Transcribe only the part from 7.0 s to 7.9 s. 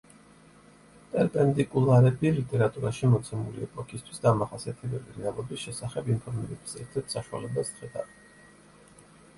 საშუალებას